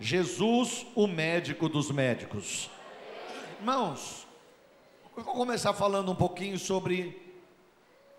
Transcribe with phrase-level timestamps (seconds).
[0.00, 2.70] Jesus, o médico dos médicos.
[3.58, 4.26] Irmãos,
[5.16, 7.20] eu vou começar falando um pouquinho sobre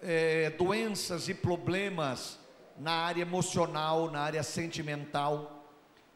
[0.02, 2.38] é, doenças e problemas
[2.78, 5.64] na área emocional, na área sentimental.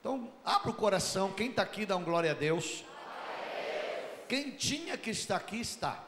[0.02, 1.32] Então, abra o coração.
[1.32, 2.84] Quem está aqui, dá um glória a Deus.
[4.28, 6.04] Quem tinha que estar aqui, está.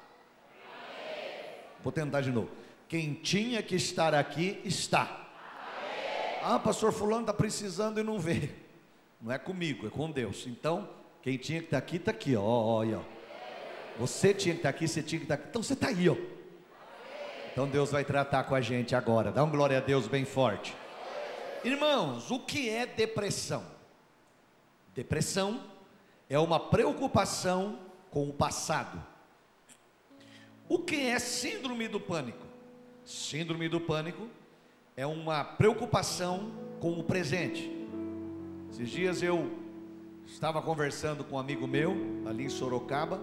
[1.82, 2.50] Vou tentar de novo.
[2.90, 5.30] Quem tinha que estar aqui, está.
[6.44, 8.65] Ah, pastor Fulano está precisando e não vê.
[9.26, 10.46] Não é comigo, é com Deus.
[10.46, 10.88] Então,
[11.24, 12.44] quem tinha que estar aqui, está aqui, ó.
[12.44, 13.02] Olha, ó.
[13.98, 15.48] Você tinha que estar aqui, você tinha que estar aqui.
[15.50, 16.16] Então você está aí, ó.
[17.52, 19.32] Então Deus vai tratar com a gente agora.
[19.32, 20.76] Dá um glória a Deus bem forte.
[21.64, 23.66] Irmãos, o que é depressão?
[24.94, 25.60] Depressão
[26.30, 27.80] é uma preocupação
[28.12, 29.04] com o passado.
[30.70, 32.46] O que é síndrome do pânico?
[33.04, 34.30] Síndrome do pânico
[34.96, 37.85] é uma preocupação com o presente.
[38.76, 39.50] Esses dias eu
[40.26, 43.22] estava conversando com um amigo meu, ali em Sorocaba,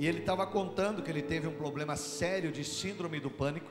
[0.00, 3.70] e ele estava contando que ele teve um problema sério de síndrome do pânico.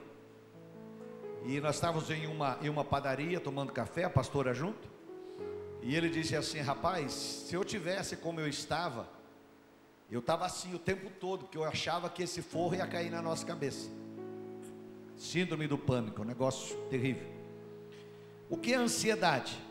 [1.44, 4.88] E nós estávamos em uma, em uma padaria tomando café, a pastora junto.
[5.82, 9.10] E ele disse assim: Rapaz, se eu tivesse como eu estava,
[10.10, 13.22] eu estava assim o tempo todo, porque eu achava que esse forro ia cair na
[13.22, 13.90] nossa cabeça.
[15.18, 17.28] Síndrome do pânico, um negócio terrível.
[18.50, 19.65] O que é ansiedade?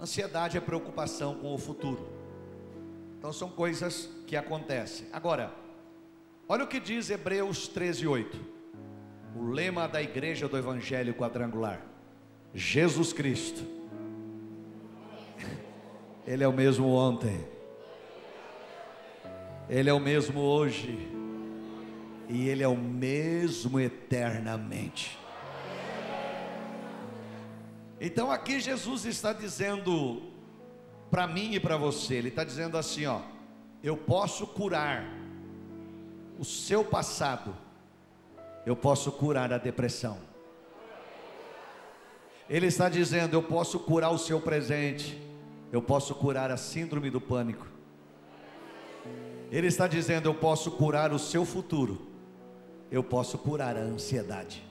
[0.00, 2.08] Ansiedade é preocupação com o futuro.
[3.18, 5.06] Então são coisas que acontecem.
[5.12, 5.52] Agora,
[6.50, 8.40] Olha o que diz Hebreus 13, 8.
[9.36, 11.82] O lema da igreja do Evangelho quadrangular:
[12.54, 13.62] Jesus Cristo.
[16.26, 17.46] Ele é o mesmo ontem,
[19.68, 21.08] Ele é o mesmo hoje,
[22.28, 25.18] e Ele é o mesmo eternamente.
[28.00, 30.22] Então aqui Jesus está dizendo
[31.10, 33.20] para mim e para você, Ele está dizendo assim: ó,
[33.82, 35.04] eu posso curar
[36.38, 37.56] o seu passado,
[38.64, 40.18] eu posso curar a depressão.
[42.48, 45.20] Ele está dizendo: eu posso curar o seu presente,
[45.72, 47.66] eu posso curar a síndrome do pânico.
[49.50, 52.06] Ele está dizendo: eu posso curar o seu futuro,
[52.92, 54.64] eu posso curar a ansiedade.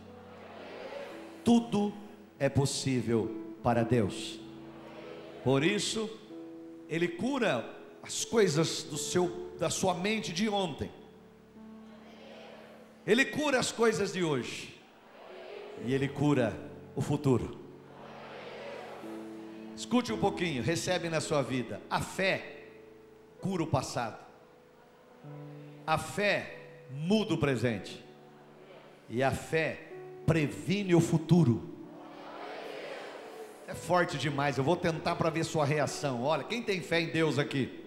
[1.44, 1.94] Tudo
[2.40, 3.30] é possível
[3.64, 4.40] para Deus.
[5.44, 6.09] Por isso,
[6.90, 7.66] Ele cura
[8.03, 10.92] as coisas do seu, da sua mente de ontem.
[13.06, 14.75] Ele cura as coisas de hoje.
[15.86, 16.53] E Ele cura
[16.96, 17.58] o futuro.
[19.75, 21.81] Escute um pouquinho, recebe na sua vida.
[21.90, 22.66] A fé
[23.40, 24.25] cura o passado.
[25.86, 26.58] A fé
[26.92, 28.04] muda o presente.
[29.09, 29.92] E a fé
[30.25, 31.77] previne o futuro.
[33.68, 34.58] É forte demais.
[34.58, 36.24] Eu vou tentar para ver sua reação.
[36.24, 37.84] Olha, quem tem fé em Deus aqui?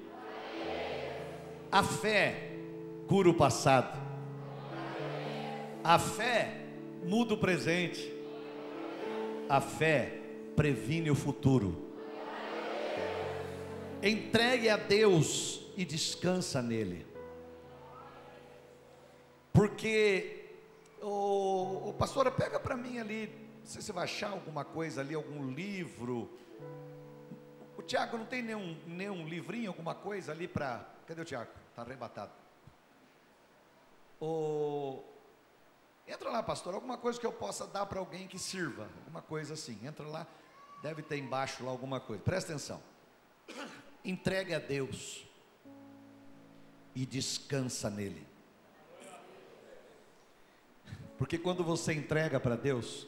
[1.73, 2.51] A fé
[3.09, 3.99] cura o passado.
[5.83, 6.67] A fé
[7.03, 8.13] muda o presente.
[9.49, 10.19] A fé
[10.55, 11.91] previne o futuro.
[14.03, 17.07] Entregue a Deus e descansa nele.
[19.51, 20.45] Porque,
[21.01, 25.15] o, o pastora, pega para mim ali, sei se você vai achar alguma coisa ali,
[25.15, 26.31] algum livro.
[27.77, 30.87] O Tiago não tem nenhum, nenhum livrinho, alguma coisa ali para.
[31.07, 31.51] Cadê o Tiago?
[31.71, 32.33] Está arrebatado.
[34.21, 35.03] O,
[36.11, 39.55] Entra lá, pastor, alguma coisa que eu possa dar para alguém que sirva, alguma coisa
[39.55, 39.79] assim.
[39.87, 40.27] Entra lá,
[40.83, 42.21] deve ter embaixo lá alguma coisa.
[42.21, 42.83] Presta atenção.
[44.05, 45.25] Entregue a Deus
[46.97, 48.27] e descansa nele.
[51.17, 53.07] Porque quando você entrega para Deus,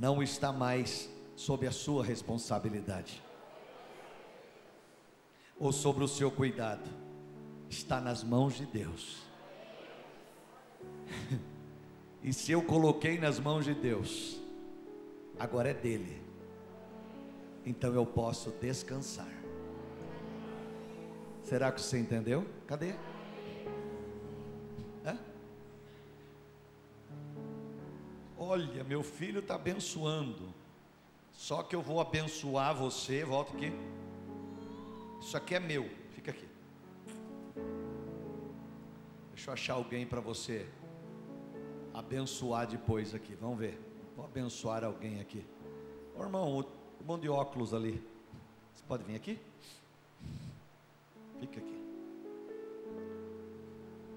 [0.00, 3.22] não está mais sob a sua responsabilidade
[5.58, 6.88] ou sobre o seu cuidado,
[7.68, 9.22] está nas mãos de Deus.
[12.22, 14.38] E se eu coloquei nas mãos de Deus,
[15.38, 16.22] agora é dele.
[17.64, 19.32] Então eu posso descansar.
[21.42, 22.46] Será que você entendeu?
[22.66, 22.94] Cadê?
[28.42, 30.48] Olha, meu filho está abençoando.
[31.30, 33.22] Só que eu vou abençoar você.
[33.22, 33.70] Volta aqui.
[35.20, 35.90] Isso aqui é meu.
[36.12, 36.48] Fica aqui.
[39.34, 40.66] Deixa eu achar alguém para você
[41.92, 43.34] abençoar depois aqui.
[43.34, 43.78] Vamos ver.
[44.16, 45.44] Vou abençoar alguém aqui.
[46.16, 46.64] Ô, irmão, o
[46.98, 48.02] irmão de óculos ali.
[48.74, 49.38] Você pode vir aqui?
[51.40, 51.82] Fica aqui.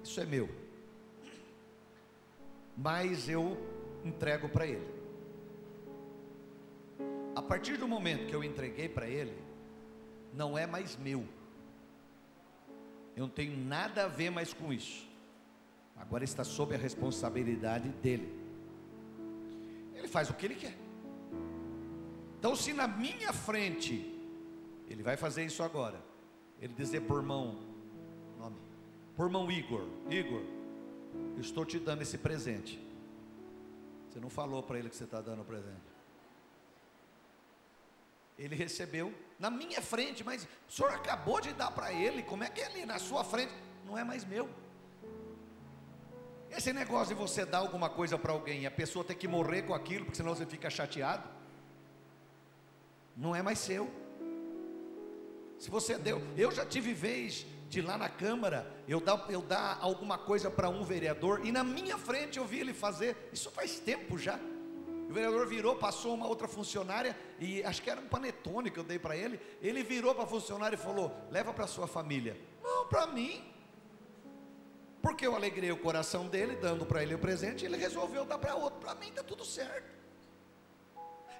[0.02, 0.48] Isso é meu.
[2.74, 3.73] Mas eu
[4.04, 4.86] entrego para ele.
[7.34, 9.36] A partir do momento que eu entreguei para ele,
[10.32, 11.24] não é mais meu.
[13.16, 15.08] Eu não tenho nada a ver mais com isso.
[15.96, 18.28] Agora está sob a responsabilidade dele.
[19.94, 20.76] Ele faz o que ele quer.
[22.38, 24.14] Então, se na minha frente,
[24.88, 25.98] ele vai fazer isso agora,
[26.60, 27.58] ele dizer por mão,
[28.38, 28.56] nome,
[29.16, 30.42] por mão Igor, Igor,
[31.38, 32.78] estou te dando esse presente.
[34.14, 35.92] Você não falou para ele que você está dando o presente.
[38.38, 42.48] Ele recebeu na minha frente, mas o senhor acabou de dar para ele, como é
[42.48, 43.52] que ali na sua frente?
[43.84, 44.48] Não é mais meu.
[46.48, 49.62] Esse negócio de você dar alguma coisa para alguém e a pessoa ter que morrer
[49.62, 51.28] com aquilo, porque senão você fica chateado,
[53.16, 53.90] não é mais seu.
[55.58, 57.44] Se você deu, eu já tive vez
[57.74, 61.64] de lá na Câmara, eu dar, eu dar alguma coisa para um vereador, e na
[61.64, 64.38] minha frente eu vi ele fazer, isso faz tempo já.
[65.08, 68.84] O vereador virou, passou uma outra funcionária, e acho que era um panetone que eu
[68.84, 69.40] dei para ele.
[69.60, 72.36] Ele virou para a funcionária e falou: leva para sua família.
[72.62, 73.44] Não, para mim.
[75.02, 78.54] Porque eu alegrei o coração dele, dando para ele o presente, ele resolveu dar para
[78.54, 78.78] outro.
[78.80, 79.92] Para mim está tudo certo.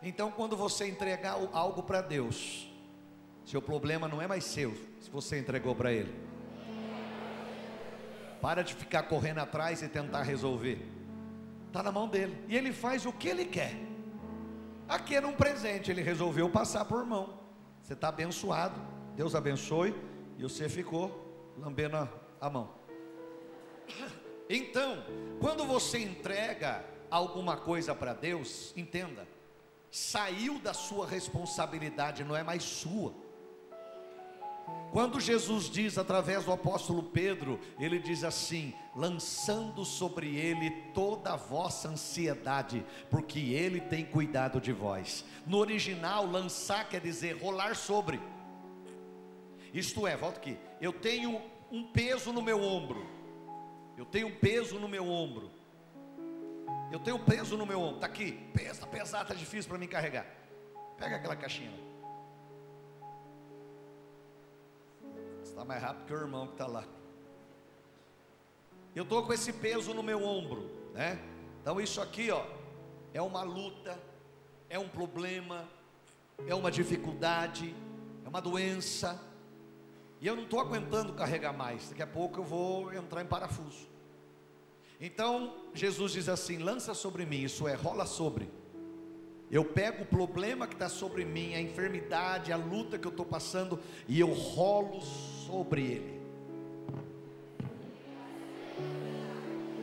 [0.03, 2.69] Então, quando você entregar algo para Deus,
[3.55, 6.13] seu problema não é mais seu, se você entregou para Ele.
[8.43, 10.85] Para de ficar correndo atrás e tentar resolver
[11.69, 12.37] está na mão dele.
[12.49, 13.77] E ele faz o que ele quer.
[14.89, 17.39] Aqui era um presente, ele resolveu passar por mão.
[17.81, 18.75] Você está abençoado,
[19.15, 19.95] Deus abençoe,
[20.37, 22.09] e você ficou lambendo a,
[22.41, 22.75] a mão.
[24.47, 25.03] Então,
[25.41, 29.27] quando você entrega alguma coisa para Deus, entenda,
[29.91, 33.24] saiu da sua responsabilidade, não é mais sua.
[34.95, 41.37] Quando Jesus diz através do apóstolo Pedro, ele diz assim: lançando sobre ele toda a
[41.37, 45.25] vossa ansiedade, porque ele tem cuidado de vós.
[45.49, 48.21] No original, lançar quer dizer rolar sobre.
[49.73, 50.57] Isto é, volta aqui.
[50.81, 51.43] Eu tenho
[51.73, 53.05] um peso no meu ombro.
[53.99, 55.51] Eu tenho um peso no meu ombro.
[56.93, 57.97] Eu tenho um peso no meu ombro.
[57.97, 58.31] Está aqui.
[58.55, 60.25] Pesa, pesado, está difícil para mim carregar.
[60.97, 61.94] Pega aquela caixinha.
[65.55, 66.85] Está mais rápido que o irmão que está lá.
[68.93, 71.17] Eu estou com esse peso no meu ombro, né?
[71.63, 72.45] Então isso aqui, ó,
[73.13, 73.97] é uma luta,
[74.69, 75.69] é um problema,
[76.45, 77.73] é uma dificuldade,
[78.25, 79.17] é uma doença.
[80.21, 81.89] E eu não estou aguentando carregar mais.
[81.89, 83.87] Daqui a pouco eu vou entrar em parafuso.
[85.01, 88.51] Então Jesus diz assim: lança sobre mim, isso é, rola sobre
[89.51, 93.27] eu pego o problema que está sobre mim, a enfermidade, a luta que eu estou
[93.27, 96.21] passando, e eu rolo sobre ele.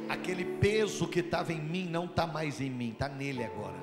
[0.10, 3.80] Aquele peso que estava em mim não está mais em mim, está nele agora.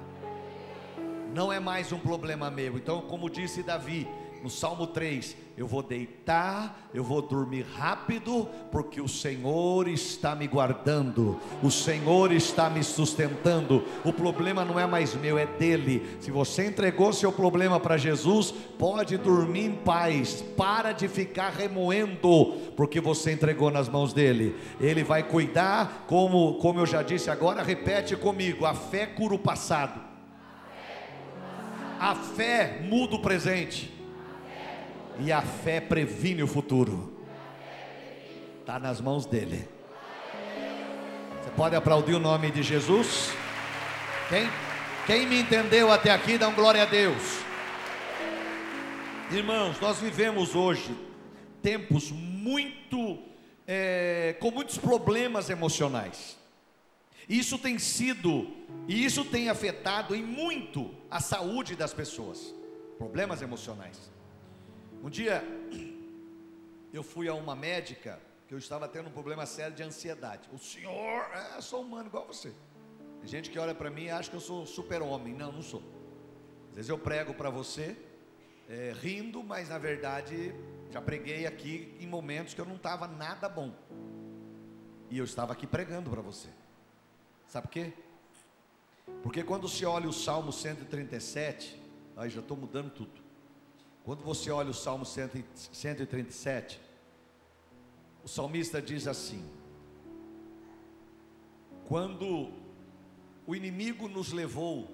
[1.34, 2.76] Não é mais um problema meu.
[2.76, 4.06] Então, como disse Davi,
[4.42, 10.46] no Salmo 3, eu vou deitar, eu vou dormir rápido, porque o Senhor está me
[10.46, 13.84] guardando, o Senhor está me sustentando.
[14.04, 16.16] O problema não é mais meu, é dele.
[16.20, 22.52] Se você entregou seu problema para Jesus, pode dormir em paz, para de ficar remoendo,
[22.76, 24.54] porque você entregou nas mãos dele.
[24.80, 29.38] Ele vai cuidar, como, como eu já disse agora, repete comigo: a fé cura o
[29.38, 30.00] passado.
[31.98, 33.97] A fé muda o presente.
[35.18, 37.18] E a fé previne o futuro.
[38.60, 39.68] Está nas mãos dele.
[41.42, 43.32] Você pode aplaudir o nome de Jesus?
[44.28, 44.48] Quem,
[45.06, 47.40] quem me entendeu até aqui, dá um glória a Deus.
[49.30, 50.94] Irmãos, nós vivemos hoje
[51.60, 53.18] tempos muito,
[53.66, 56.36] é, com muitos problemas emocionais.
[57.28, 58.48] Isso tem sido,
[58.86, 62.54] e isso tem afetado em muito a saúde das pessoas.
[62.96, 64.17] Problemas emocionais.
[65.02, 65.44] Um dia
[66.92, 70.48] eu fui a uma médica que eu estava tendo um problema sério de ansiedade.
[70.52, 71.22] O senhor,
[71.56, 72.52] é, sou humano igual você.
[73.20, 75.34] Tem gente que olha para mim e acha que eu sou super-homem.
[75.34, 75.82] Não, não sou.
[76.70, 77.96] Às vezes eu prego para você,
[78.68, 80.54] é, rindo, mas na verdade
[80.90, 83.72] já preguei aqui em momentos que eu não estava nada bom.
[85.10, 86.48] E eu estava aqui pregando para você.
[87.46, 87.92] Sabe por quê?
[89.22, 91.80] Porque quando se olha o Salmo 137,
[92.16, 93.27] aí já estou mudando tudo.
[94.08, 96.80] Quando você olha o Salmo 137,
[98.24, 99.46] o salmista diz assim:
[101.86, 102.50] Quando
[103.46, 104.88] o inimigo nos levou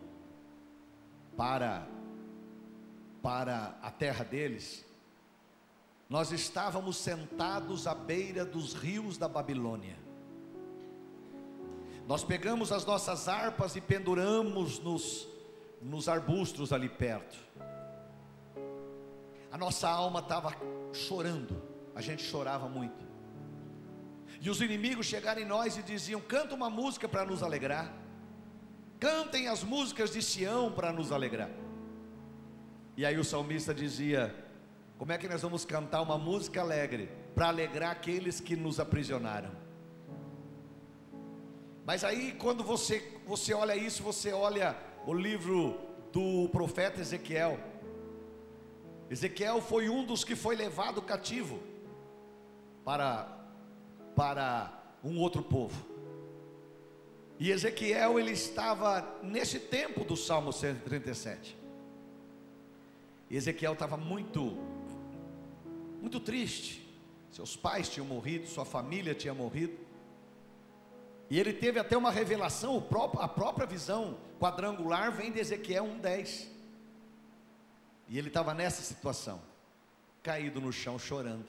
[1.37, 1.87] para
[3.23, 4.85] para a terra deles,
[6.11, 9.97] nós estávamos sentados à beira dos rios da Babilônia.
[12.09, 15.29] Nós pegamos as nossas harpas e penduramos nos,
[15.81, 17.44] nos arbustos ali perto.
[19.55, 20.53] A nossa alma estava
[20.93, 21.63] chorando,
[21.95, 23.07] a gente chorava muito.
[24.41, 27.95] E os inimigos chegaram em nós e diziam: canta uma música para nos alegrar,
[28.99, 31.51] cantem as músicas de Sião para nos alegrar.
[32.97, 34.35] E aí o salmista dizia:
[34.99, 39.53] como é que nós vamos cantar uma música alegre para alegrar aqueles que nos aprisionaram?
[41.87, 45.79] Mas aí quando você você olha isso, você olha o livro
[46.13, 47.74] do profeta Ezequiel.
[49.11, 51.61] Ezequiel foi um dos que foi levado cativo
[52.85, 53.31] para
[54.15, 55.85] para um outro povo.
[57.39, 61.57] E Ezequiel ele estava nesse tempo do Salmo 137.
[63.29, 64.57] E Ezequiel estava muito
[66.01, 66.85] muito triste.
[67.33, 69.77] Seus pais tinham morrido, sua família tinha morrido.
[71.29, 72.87] E ele teve até uma revelação,
[73.19, 76.54] a própria visão quadrangular vem de Ezequiel 1,10.
[78.09, 79.41] E ele estava nessa situação,
[80.23, 81.47] caído no chão chorando.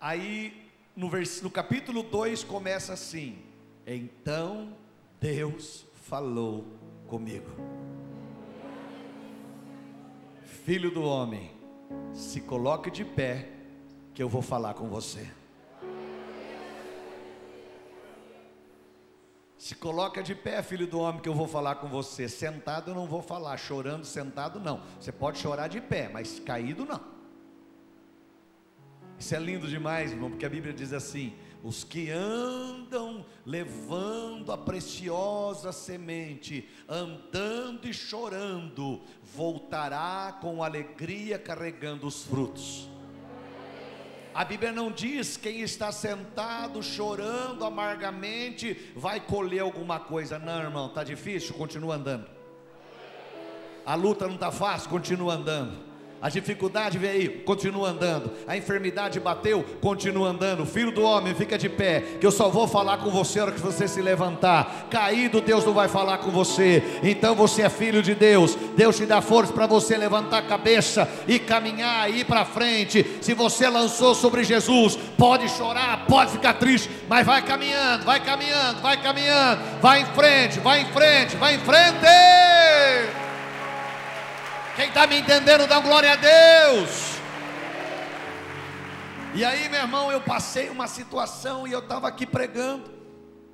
[0.00, 3.38] Aí no, vers, no capítulo 2 começa assim:
[3.86, 4.76] Então
[5.20, 6.66] Deus falou
[7.06, 7.50] comigo,
[10.66, 11.52] Filho do homem,
[12.12, 13.48] se coloque de pé,
[14.12, 15.30] que eu vou falar com você.
[19.66, 22.28] Se coloca de pé, filho do homem, que eu vou falar com você.
[22.28, 24.80] Sentado eu não vou falar, chorando sentado não.
[25.00, 27.00] Você pode chorar de pé, mas caído não.
[29.18, 34.56] Isso é lindo demais, irmão, porque a Bíblia diz assim: os que andam levando a
[34.56, 42.88] preciosa semente, andando e chorando, voltará com alegria carregando os frutos.
[44.36, 50.38] A Bíblia não diz quem está sentado chorando amargamente vai colher alguma coisa.
[50.38, 52.26] Não, irmão, está difícil, continua andando.
[53.86, 55.85] A luta não está fácil, continua andando.
[56.20, 58.32] A dificuldade veio, continua andando.
[58.46, 60.64] A enfermidade bateu, continua andando.
[60.64, 63.54] Filho do homem, fica de pé, que eu só vou falar com você na hora
[63.54, 64.88] que você se levantar.
[64.90, 66.82] Caído, Deus não vai falar com você.
[67.02, 68.56] Então você é filho de Deus.
[68.76, 73.04] Deus te dá força para você levantar a cabeça e caminhar, ir para frente.
[73.20, 78.80] Se você lançou sobre Jesus, pode chorar, pode ficar triste, mas vai caminhando, vai caminhando,
[78.80, 79.60] vai caminhando.
[79.80, 83.25] Vai em frente, vai em frente, vai em frente.
[84.76, 87.16] Quem está me entendendo, dá glória a Deus.
[89.34, 92.90] E aí, meu irmão, eu passei uma situação e eu estava aqui pregando.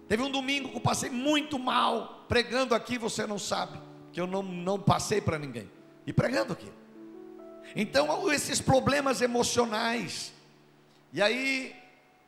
[0.08, 3.78] Teve um domingo que eu passei muito mal, pregando aqui, você não sabe,
[4.12, 5.70] que eu não, não passei para ninguém,
[6.04, 6.70] e pregando aqui.
[7.76, 10.32] Então, esses problemas emocionais.
[11.12, 11.72] E aí,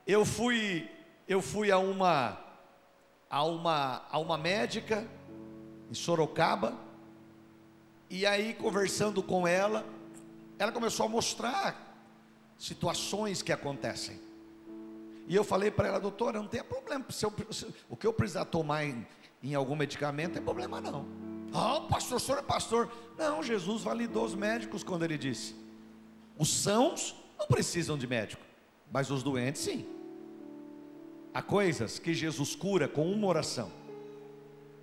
[0.06, 0.88] eu fui,
[1.26, 2.38] eu fui a uma,
[3.28, 5.04] a uma, a uma médica
[5.90, 6.83] em Sorocaba,
[8.14, 9.84] e aí, conversando com ela,
[10.56, 11.98] ela começou a mostrar
[12.56, 14.20] situações que acontecem.
[15.26, 17.04] E eu falei para ela, doutora, não tem problema.
[17.10, 19.04] Se eu, se, o que eu precisar tomar em,
[19.42, 21.08] em algum medicamento, é problema não.
[21.52, 22.88] Ah, oh, pastor, o senhor é pastor.
[23.18, 25.56] Não, Jesus validou os médicos quando ele disse:
[26.38, 28.44] os sãos não precisam de médico,
[28.92, 29.84] mas os doentes sim.
[31.32, 33.72] Há coisas que Jesus cura com uma oração.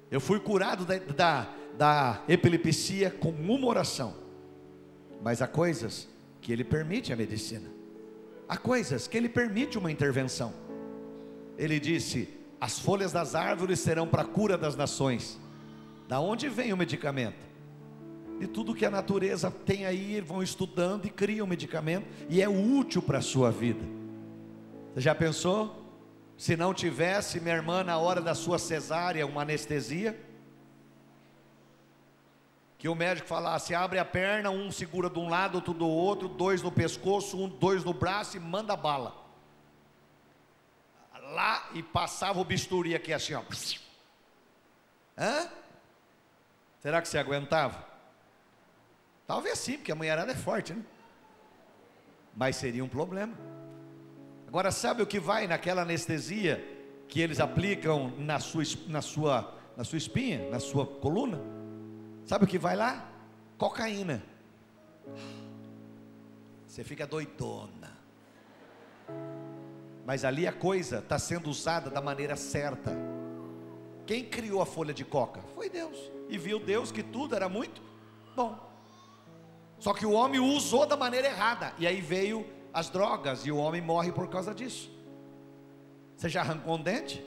[0.10, 4.14] Eu fui curado da, da da epilepsia com uma oração.
[5.22, 6.08] Mas há coisas
[6.42, 7.70] que ele permite a medicina.
[8.48, 10.54] Há coisas que ele permite uma intervenção.
[11.58, 15.40] Ele disse: "As folhas das árvores serão para a cura das nações".
[16.08, 17.52] Da onde vem o medicamento?
[18.38, 23.02] De tudo que a natureza tem aí, vão estudando e criam medicamento e é útil
[23.02, 23.86] para a sua vida.
[24.94, 25.78] Você já pensou?
[26.36, 30.20] Se não tivesse minha irmã na hora da sua cesárea uma anestesia,
[32.82, 36.28] que o médico falasse: abre a perna, um segura de um lado, outro do outro,
[36.28, 39.16] dois no pescoço, um, dois no braço e manda bala.
[41.32, 43.44] Lá e passava o bisturi aqui assim, ó.
[45.16, 45.48] Hã?
[46.82, 47.86] Será que você aguentava?
[49.28, 50.84] Talvez sim, porque a mulherada é forte, né?
[52.36, 53.36] Mas seria um problema.
[54.48, 56.58] Agora, sabe o que vai naquela anestesia
[57.08, 61.61] que eles aplicam na sua, na sua, na sua espinha, na sua coluna?
[62.26, 63.10] Sabe o que vai lá?
[63.58, 64.24] Cocaína.
[66.68, 67.98] Você fica doidona.
[70.06, 72.92] Mas ali a coisa está sendo usada da maneira certa.
[74.06, 75.42] Quem criou a folha de coca?
[75.54, 75.98] Foi Deus.
[76.30, 77.82] E viu Deus que tudo era muito
[78.36, 78.58] bom.
[79.80, 81.74] Só que o homem usou da maneira errada.
[81.78, 84.90] E aí veio as drogas e o homem morre por causa disso.
[86.16, 87.24] Você já arrancou um dente?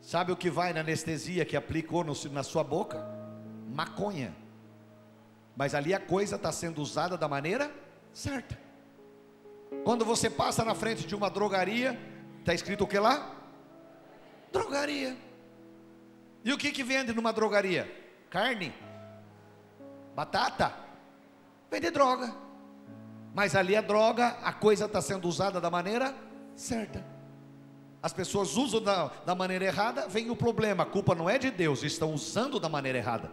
[0.00, 3.17] Sabe o que vai na anestesia que aplicou no, na sua boca?
[3.68, 4.34] Maconha.
[5.56, 7.70] mas ali a coisa está sendo usada da maneira
[8.12, 8.56] certa.
[9.84, 11.98] Quando você passa na frente de uma drogaria,
[12.38, 13.34] está escrito o que lá?
[14.52, 15.16] Drogaria.
[16.44, 17.90] E o que, que vende numa drogaria?
[18.30, 18.72] Carne,
[20.14, 20.72] batata,
[21.70, 22.34] vende droga.
[23.34, 26.14] Mas ali a droga, a coisa está sendo usada da maneira
[26.54, 27.04] certa.
[28.02, 30.84] As pessoas usam da, da maneira errada, vem o problema.
[30.84, 33.30] A culpa não é de Deus, estão usando da maneira errada.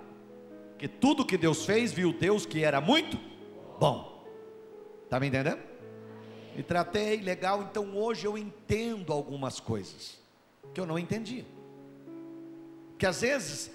[0.77, 3.17] Que tudo que Deus fez, viu Deus que era muito
[3.79, 4.23] bom.
[5.03, 5.59] Está me entendendo?
[6.55, 10.17] Me tratei legal, então hoje eu entendo algumas coisas
[10.73, 11.45] que eu não entendia.
[12.97, 13.71] Que às vezes,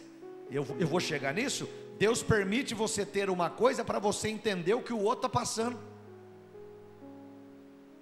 [0.50, 4.82] eu, eu vou chegar nisso, Deus permite você ter uma coisa para você entender o
[4.82, 5.78] que o outro está passando.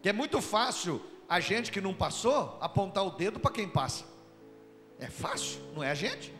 [0.00, 4.04] Que é muito fácil a gente que não passou apontar o dedo para quem passa.
[5.00, 6.32] É fácil, não é a gente?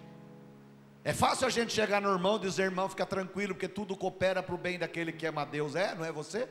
[1.08, 4.42] É fácil a gente chegar no irmão e dizer, irmão, fica tranquilo, porque tudo coopera
[4.42, 5.74] para o bem daquele que ama a Deus.
[5.74, 6.46] É, não é você?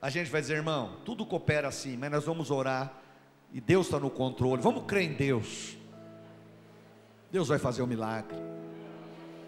[0.00, 2.92] A gente vai dizer, irmão, tudo coopera assim, mas nós vamos orar
[3.52, 4.62] e Deus está no controle.
[4.62, 5.76] Vamos crer em Deus.
[7.32, 8.36] Deus vai fazer o um milagre.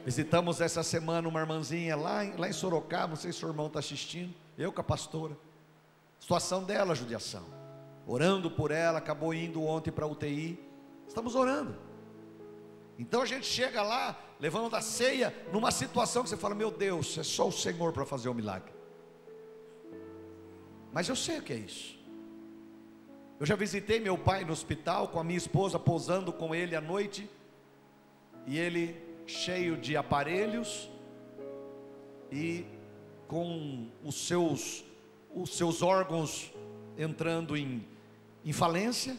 [0.05, 3.69] Visitamos essa semana uma irmãzinha lá em, lá em Sorocaba, não sei se o irmão
[3.69, 5.39] está assistindo, eu com a pastora.
[6.19, 7.45] Situação dela, judiação.
[8.05, 10.59] Orando por ela, acabou indo ontem para a UTI.
[11.07, 11.86] Estamos orando.
[12.99, 17.19] Então a gente chega lá, levando a ceia, numa situação que você fala: Meu Deus,
[17.19, 18.73] é só o Senhor para fazer o milagre.
[20.93, 21.97] Mas eu sei o que é isso.
[23.39, 26.81] Eu já visitei meu pai no hospital com a minha esposa, pousando com ele à
[26.81, 27.29] noite,
[28.47, 30.89] e ele cheio de aparelhos
[32.33, 32.65] e
[33.29, 34.85] com os seus
[35.35, 36.51] os seus órgãos
[36.97, 37.87] entrando em,
[38.43, 39.19] em falência.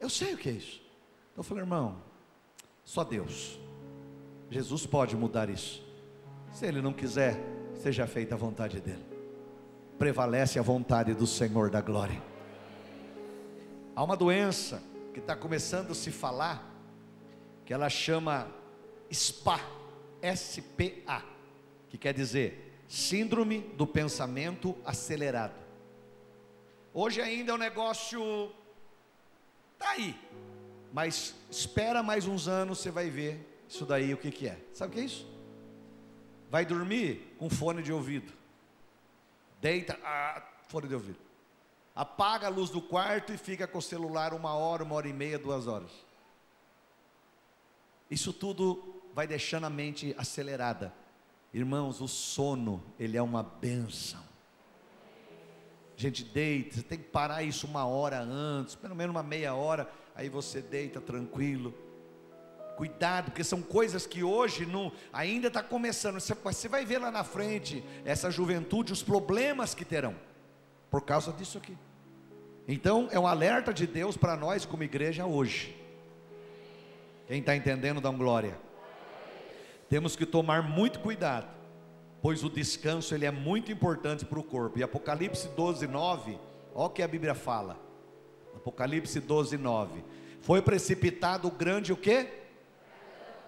[0.00, 0.80] Eu sei o que é isso.
[1.30, 2.02] Então eu falei, irmão,
[2.90, 3.56] só Deus.
[4.50, 5.80] Jesus pode mudar isso.
[6.50, 7.40] Se Ele não quiser,
[7.72, 9.06] seja feita a vontade dEle.
[9.96, 12.20] Prevalece a vontade do Senhor da glória.
[13.94, 14.82] Há uma doença
[15.14, 16.68] que está começando a se falar,
[17.64, 18.48] que ela chama
[19.08, 19.60] SPA,
[20.20, 21.22] S-P-A,
[21.88, 25.54] que quer dizer Síndrome do pensamento acelerado.
[26.92, 28.50] Hoje ainda é um negócio
[29.78, 30.18] tá aí,
[30.92, 34.58] mas espera mais uns anos, você vai ver isso daí o que que é.
[34.74, 35.26] Sabe o que é isso?
[36.50, 38.32] Vai dormir com fone de ouvido.
[39.60, 41.18] Deita, ah, fone de ouvido.
[41.94, 45.12] Apaga a luz do quarto e fica com o celular uma hora, uma hora e
[45.12, 45.90] meia, duas horas.
[48.10, 50.92] Isso tudo vai deixando a mente acelerada.
[51.54, 54.22] Irmãos, o sono, ele é uma benção.
[55.96, 59.88] Gente, deita, você tem que parar isso uma hora antes, pelo menos uma meia hora,
[60.20, 61.72] aí você deita tranquilo.
[62.76, 66.20] Cuidado, porque são coisas que hoje não, ainda está começando.
[66.20, 70.14] Você, você vai ver lá na frente essa juventude, os problemas que terão
[70.90, 71.76] por causa disso aqui.
[72.68, 75.74] Então é um alerta de Deus para nós como igreja hoje.
[77.26, 78.58] Quem está entendendo, dá um glória.
[79.88, 81.48] Temos que tomar muito cuidado,
[82.20, 84.78] pois o descanso ele é muito importante para o corpo.
[84.78, 86.38] E Apocalipse 12, 9,
[86.74, 87.89] olha o que a Bíblia fala.
[88.60, 90.04] Apocalipse 12, 9.
[90.40, 92.28] Foi precipitado o grande o quê?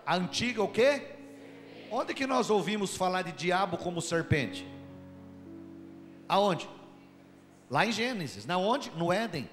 [0.04, 1.02] A antiga o quê?
[1.90, 4.66] Onde que nós ouvimos falar de diabo como serpente?
[6.28, 6.68] Aonde?
[7.70, 8.46] Lá em Gênesis.
[8.46, 8.90] Na onde?
[8.92, 9.48] No Éden.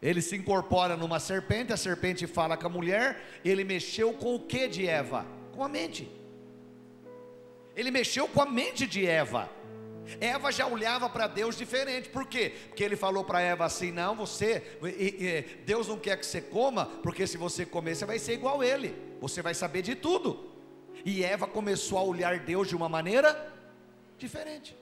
[0.00, 4.40] Ele se incorpora numa serpente, a serpente fala com a mulher, ele mexeu com o
[4.40, 5.26] que de Eva?
[5.60, 6.10] com a mente.
[7.76, 9.46] Ele mexeu com a mente de Eva.
[10.20, 12.54] Eva já olhava para Deus diferente, por quê?
[12.68, 14.62] Porque ele falou para Eva assim: não, você,
[15.64, 18.66] Deus não quer que você coma, porque se você comer, você vai ser igual a
[18.66, 20.50] ele, você vai saber de tudo.
[21.04, 23.52] E Eva começou a olhar Deus de uma maneira
[24.18, 24.76] diferente.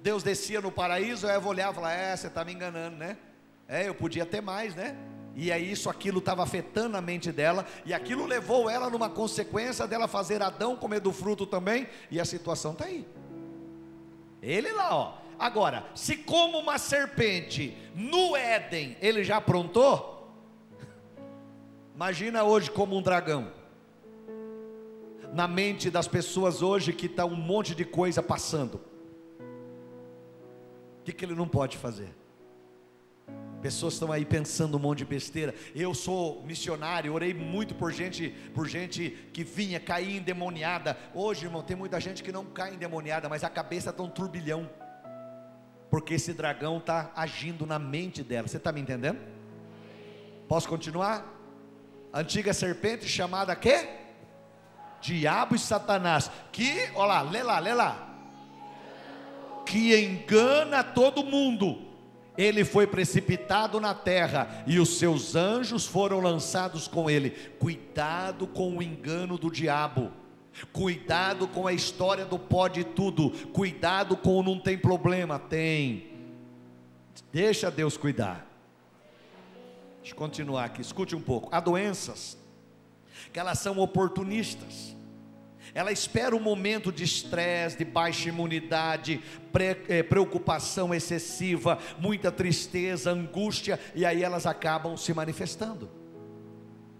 [0.00, 3.16] Deus descia no paraíso, Eva olhava e falava: É, você está me enganando, né?
[3.68, 4.96] É, eu podia ter mais, né?
[5.34, 9.86] E aí isso, aquilo estava afetando a mente dela, e aquilo levou ela numa consequência
[9.86, 13.06] dela fazer Adão comer do fruto também, e a situação está aí.
[14.42, 15.18] Ele lá, ó.
[15.38, 20.30] Agora, se como uma serpente no Éden ele já aprontou,
[21.94, 23.52] imagina hoje como um dragão.
[25.32, 28.80] Na mente das pessoas hoje que está um monte de coisa passando.
[31.00, 32.14] O que, que ele não pode fazer?
[33.62, 35.54] Pessoas estão aí pensando um monte de besteira.
[35.72, 40.98] Eu sou missionário, orei muito por gente, por gente que vinha cair endemoniada.
[41.14, 44.68] Hoje, irmão, tem muita gente que não cai endemoniada, mas a cabeça está um turbilhão.
[45.88, 48.48] Porque esse dragão está agindo na mente dela.
[48.48, 49.20] Você está me entendendo?
[50.48, 51.24] Posso continuar?
[52.12, 53.88] Antiga serpente chamada quê?
[55.00, 58.08] Diabo e Satanás, que, olha lá, lê lá, lê lá.
[59.64, 61.91] Que engana todo mundo.
[62.36, 67.30] Ele foi precipitado na terra e os seus anjos foram lançados com ele.
[67.58, 70.10] Cuidado com o engano do diabo.
[70.72, 73.30] Cuidado com a história do pode tudo.
[73.48, 75.38] Cuidado com o não tem problema.
[75.38, 76.10] Tem.
[77.30, 78.46] Deixa Deus cuidar.
[79.98, 81.48] Deixa eu continuar aqui, escute um pouco.
[81.52, 82.36] Há doenças
[83.32, 84.96] que elas são oportunistas.
[85.74, 89.22] Ela espera um momento de estresse, de baixa imunidade,
[89.88, 95.90] eh, preocupação excessiva, muita tristeza, angústia, e aí elas acabam se manifestando.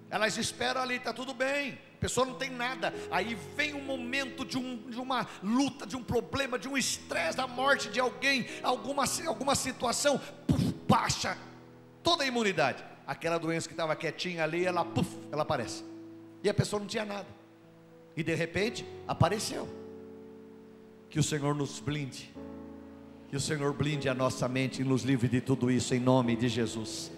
[0.08, 2.94] Elas esperam ali, está tudo bem, a pessoa não tem nada.
[3.11, 7.37] Aí vem um momento de, um, de uma luta, de um problema, de um estresse,
[7.37, 11.37] da morte de alguém, alguma, alguma situação, puf, baixa
[12.02, 12.82] toda a imunidade.
[13.06, 15.85] Aquela doença que estava quietinha ali, ela, puf, ela aparece.
[16.42, 17.41] E a pessoa não tinha nada.
[18.16, 19.68] E de repente apareceu.
[21.09, 22.35] Que o Senhor nos blinde.
[23.29, 26.37] Que o Senhor blinde a nossa mente e nos livre de tudo isso em nome
[26.37, 27.11] de Jesus.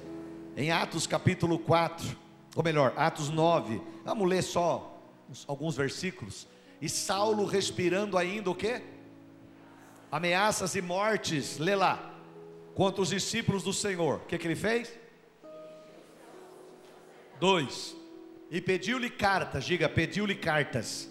[0.57, 2.17] Em Atos capítulo 4,
[2.55, 5.01] ou melhor, Atos 9, vamos ler só
[5.49, 6.47] alguns versículos.
[6.81, 8.81] E Saulo respirando ainda o que?
[10.11, 12.15] Ameaças e mortes, lê lá,
[12.75, 14.19] contra os discípulos do Senhor.
[14.19, 14.93] O que, que ele fez?
[17.41, 17.97] Dois.
[18.51, 21.11] E pediu-lhe cartas, diga, pediu-lhe cartas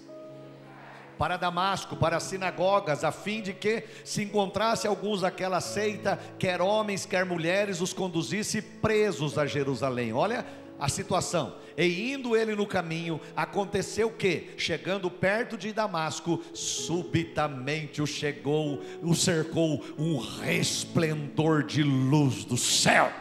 [1.18, 6.62] para Damasco, para as sinagogas, a fim de que se encontrasse alguns daquela seita, quer
[6.62, 10.12] homens, quer mulheres, os conduzisse presos a Jerusalém.
[10.14, 10.46] Olha
[10.80, 11.56] a situação.
[11.78, 19.16] E indo ele no caminho, aconteceu que, chegando perto de Damasco, subitamente o chegou, o
[19.16, 23.12] cercou um resplendor de luz do céu.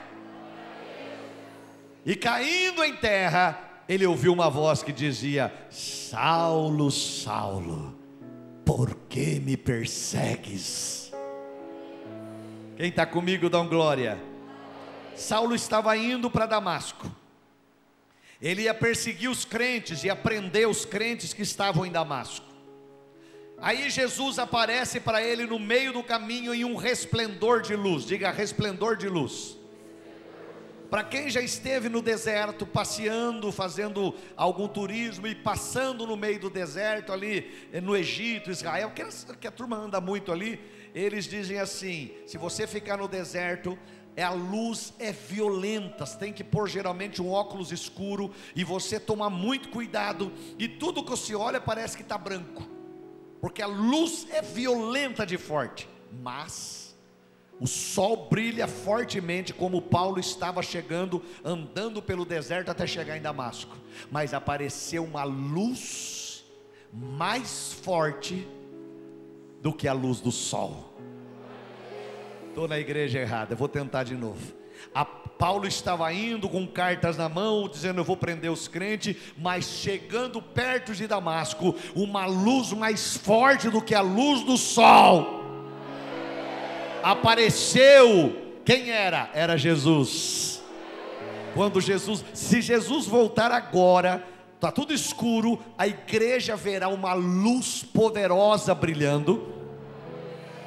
[2.04, 7.96] E caindo em terra, ele ouviu uma voz que dizia: Saulo, Saulo,
[8.64, 11.12] por que me persegues?
[12.76, 14.18] Quem está comigo, dá um glória.
[15.14, 17.10] Saulo estava indo para Damasco.
[18.40, 22.46] Ele ia perseguir os crentes e prender os crentes que estavam em Damasco.
[23.58, 28.04] Aí Jesus aparece para ele no meio do caminho em um resplendor de luz.
[28.04, 29.56] Diga resplendor de luz.
[30.92, 36.50] Para quem já esteve no deserto, passeando, fazendo algum turismo e passando no meio do
[36.50, 39.02] deserto ali eh, no Egito, Israel, que,
[39.36, 40.60] que a turma anda muito ali,
[40.94, 43.78] eles dizem assim: se você ficar no deserto,
[44.14, 49.00] é a luz é violenta, você tem que pôr geralmente um óculos escuro e você
[49.00, 52.68] tomar muito cuidado e tudo que você olha parece que está branco,
[53.40, 55.88] porque a luz é violenta de forte,
[56.20, 56.91] mas
[57.62, 63.76] o sol brilha fortemente, como Paulo estava chegando, andando pelo deserto até chegar em Damasco.
[64.10, 66.44] Mas apareceu uma luz
[66.92, 68.48] mais forte
[69.62, 70.92] do que a luz do sol.
[72.48, 74.52] Estou na igreja errada, vou tentar de novo.
[74.92, 79.66] A Paulo estava indo com cartas na mão, dizendo: Eu vou prender os crentes, mas
[79.66, 85.41] chegando perto de Damasco, uma luz mais forte do que a luz do sol
[87.02, 88.60] apareceu.
[88.64, 89.30] Quem era?
[89.34, 90.62] Era Jesus.
[91.54, 98.74] Quando Jesus, se Jesus voltar agora, está tudo escuro, a igreja verá uma luz poderosa
[98.74, 99.61] brilhando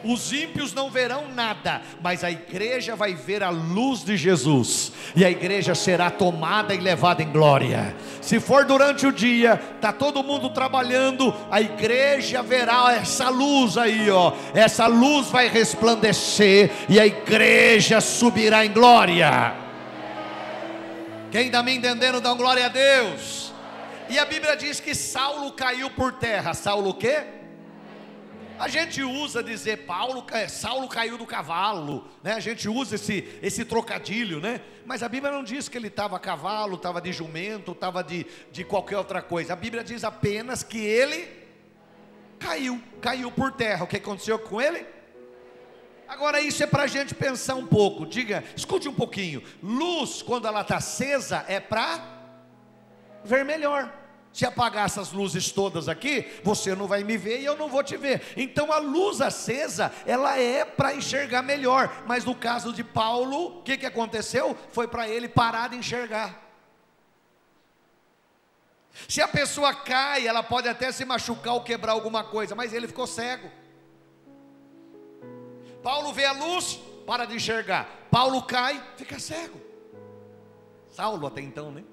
[0.06, 5.26] os ímpios não verão nada, mas a igreja vai ver a luz de Jesus, e
[5.26, 7.96] a igreja será tomada e levada em glória.
[8.22, 14.10] Se for durante o dia, tá todo mundo trabalhando, a igreja verá essa luz aí,
[14.10, 14.34] ó.
[14.54, 19.54] Essa luz vai resplandecer e a igreja subirá em glória.
[21.32, 23.54] Quem está me entendendo, dá glória a Deus.
[24.10, 26.54] E a Bíblia diz que Saulo caiu por terra.
[26.54, 27.24] Saulo o quê?
[28.58, 32.34] A gente usa dizer Paulo, Saulo caiu do cavalo, né?
[32.34, 34.62] A gente usa esse, esse trocadilho, né?
[34.86, 38.26] Mas a Bíblia não diz que ele estava a cavalo, estava de jumento, estava de,
[38.52, 39.54] de qualquer outra coisa.
[39.54, 41.28] A Bíblia diz apenas que ele
[42.40, 43.84] caiu, caiu por terra.
[43.84, 44.86] O que aconteceu com ele?
[46.08, 48.06] Agora isso é para a gente pensar um pouco.
[48.06, 49.44] Diga, escute um pouquinho.
[49.62, 52.00] Luz, quando ela está acesa, é para
[53.26, 54.05] ver melhor.
[54.36, 57.82] Se apagar essas luzes todas aqui, você não vai me ver e eu não vou
[57.82, 58.22] te ver.
[58.36, 62.04] Então a luz acesa, ela é para enxergar melhor.
[62.06, 64.54] Mas no caso de Paulo, o que, que aconteceu?
[64.74, 66.38] Foi para ele parar de enxergar.
[69.08, 72.90] Se a pessoa cai, ela pode até se machucar ou quebrar alguma coisa, mas ele
[72.90, 73.50] ficou cego.
[75.82, 77.88] Paulo vê a luz, para de enxergar.
[78.12, 79.62] Paulo cai, fica cego.
[80.90, 81.86] Saulo até então, né?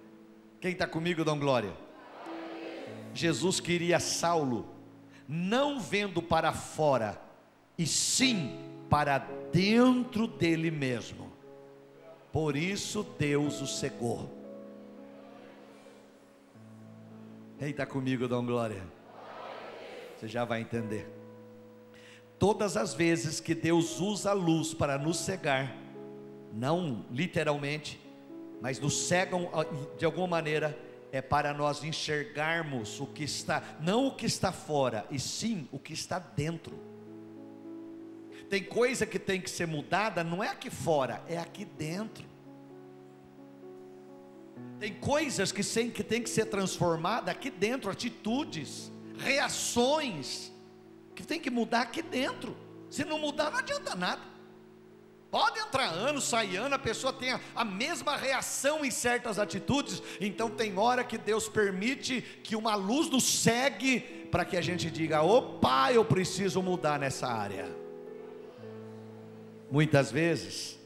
[0.60, 1.81] Quem está comigo, dá glória.
[3.14, 4.66] Jesus queria Saulo,
[5.28, 7.20] não vendo para fora,
[7.76, 9.18] e sim para
[9.52, 11.32] dentro dele mesmo.
[12.32, 14.30] Por isso Deus o cegou.
[17.60, 18.82] Eita comigo, dá glória.
[20.16, 21.08] Você já vai entender.
[22.38, 25.76] Todas as vezes que Deus usa a luz para nos cegar,
[26.52, 28.00] não literalmente,
[28.60, 29.48] mas nos cegam
[29.96, 30.76] de alguma maneira,
[31.12, 35.78] é para nós enxergarmos o que está, não o que está fora, e sim o
[35.78, 36.80] que está dentro.
[38.48, 42.24] Tem coisa que tem que ser mudada, não é aqui fora, é aqui dentro.
[44.80, 50.50] Tem coisas que tem que, tem que ser transformadas aqui dentro, atitudes, reações,
[51.14, 52.56] que tem que mudar aqui dentro.
[52.90, 54.31] Se não mudar, não adianta nada.
[55.32, 60.02] Pode entrar ano, sair ano, a pessoa tem a, a, mesma reação em certas atitudes,
[60.20, 64.90] então tem hora que Deus permite que uma luz nos segue para que a gente
[64.90, 67.74] diga: opa, eu preciso mudar nessa área.
[69.70, 70.78] Muitas vezes,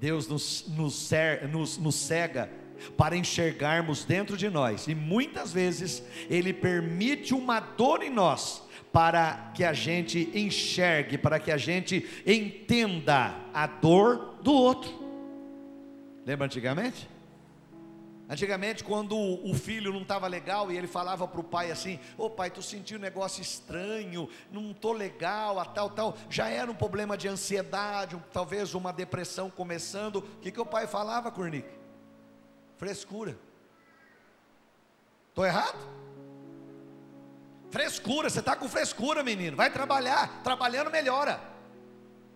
[0.00, 1.10] Deus nos, nos,
[1.48, 2.50] nos, nos cega
[2.96, 9.52] para enxergarmos dentro de nós, e muitas vezes Ele permite uma dor em nós para
[9.54, 14.90] que a gente enxergue, para que a gente entenda a dor do outro.
[16.26, 17.10] Lembra antigamente?
[18.28, 22.26] Antigamente, quando o filho não estava legal e ele falava para o pai assim: Ô
[22.26, 26.16] oh, pai, estou sentindo um negócio estranho, não estou legal, a tal, tal.
[26.30, 30.16] Já era um problema de ansiedade, talvez uma depressão começando.
[30.16, 31.68] O que, que o pai falava, Cornic?
[32.78, 33.36] Frescura.
[35.28, 36.01] Estou errado?
[37.72, 39.56] Frescura, você está com frescura, menino.
[39.56, 41.40] Vai trabalhar, trabalhando melhora.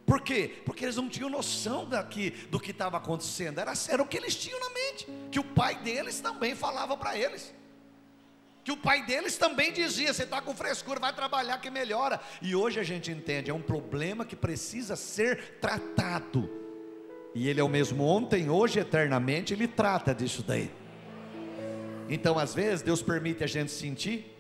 [0.07, 0.63] Por quê?
[0.65, 3.59] Porque eles não tinham noção daqui, do que estava acontecendo.
[3.59, 5.07] Era, era o que eles tinham na mente.
[5.31, 7.55] Que o pai deles também falava para eles.
[8.65, 12.19] Que o pai deles também dizia: você está com frescura, vai trabalhar que melhora.
[12.41, 16.51] E hoje a gente entende, é um problema que precisa ser tratado.
[17.35, 20.71] E ele é o mesmo ontem, hoje, eternamente, ele trata disso daí.
[22.09, 24.36] Então, às vezes, Deus permite a gente sentir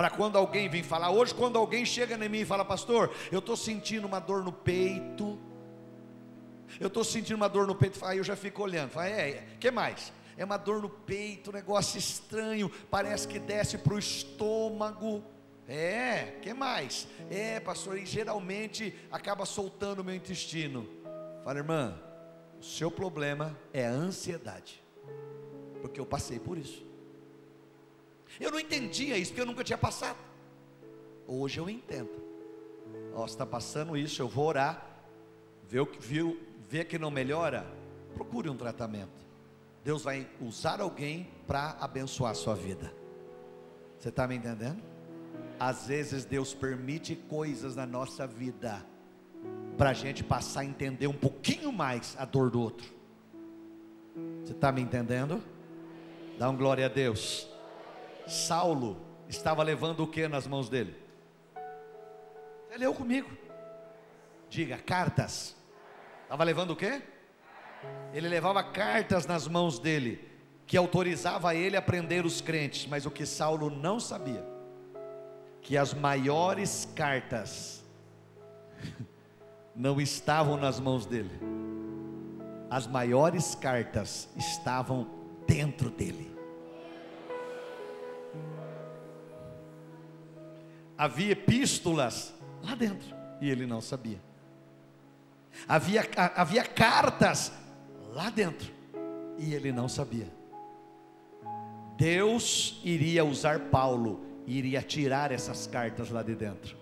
[0.00, 1.10] para quando alguém vem falar.
[1.10, 4.50] Hoje, quando alguém chega em mim e fala, pastor, eu estou sentindo uma dor no
[4.50, 5.38] peito.
[6.80, 8.02] Eu estou sentindo uma dor no peito.
[8.06, 8.92] Aí eu já fico olhando.
[8.92, 10.10] Fala, é, é, que mais?
[10.38, 12.70] É uma dor no peito, um negócio estranho.
[12.90, 15.22] Parece que desce para o estômago.
[15.68, 17.06] É, que mais?
[17.28, 20.88] É, pastor, e geralmente acaba soltando o meu intestino.
[21.44, 22.00] Fala, irmã,
[22.58, 24.82] o seu problema é a ansiedade.
[25.82, 26.89] Porque eu passei por isso.
[28.38, 30.18] Eu não entendia isso, porque eu nunca tinha passado.
[31.26, 32.10] Hoje eu entendo.
[33.14, 34.86] Ó, está passando isso, eu vou orar.
[35.68, 37.66] Vê, viu, vê que não melhora,
[38.14, 39.26] procure um tratamento.
[39.82, 42.92] Deus vai usar alguém para abençoar a sua vida.
[43.98, 44.82] Você está me entendendo?
[45.58, 48.84] Às vezes Deus permite coisas na nossa vida
[49.76, 52.86] para a gente passar a entender um pouquinho mais a dor do outro.
[54.42, 55.42] Você está me entendendo?
[56.38, 57.49] Dá um glória a Deus.
[58.30, 60.96] Saulo estava levando o que nas mãos dele?
[62.68, 63.28] Você leu comigo?
[64.48, 65.56] Diga, cartas.
[66.22, 67.02] Estava levando o quê?
[68.12, 70.28] Ele levava cartas nas mãos dele,
[70.66, 74.44] que autorizava ele a prender os crentes, mas o que Saulo não sabia,
[75.60, 77.84] que as maiores cartas
[79.74, 81.40] não estavam nas mãos dele,
[82.68, 85.08] as maiores cartas estavam
[85.46, 86.29] dentro dele.
[91.00, 94.20] Havia epístolas lá dentro e ele não sabia.
[95.66, 97.50] Havia, havia cartas
[98.12, 98.70] lá dentro
[99.38, 100.30] e ele não sabia.
[101.96, 106.76] Deus iria usar Paulo e iria tirar essas cartas lá de dentro.